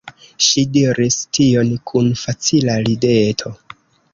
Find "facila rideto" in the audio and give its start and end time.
2.23-3.57